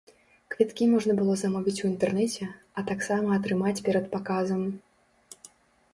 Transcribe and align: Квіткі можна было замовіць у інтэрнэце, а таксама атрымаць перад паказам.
Квіткі 0.53 0.85
можна 0.93 1.13
было 1.17 1.33
замовіць 1.41 1.75
у 1.83 1.85
інтэрнэце, 1.91 2.49
а 2.77 2.87
таксама 2.89 3.29
атрымаць 3.39 3.77
перад 3.91 4.05
паказам. 4.19 4.61